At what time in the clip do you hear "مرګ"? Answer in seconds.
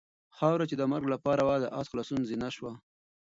0.91-1.05